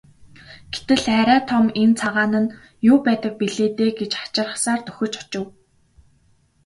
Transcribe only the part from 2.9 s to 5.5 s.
юу байдаг билээ дээ гэж хачирхсаар дөхөж очив.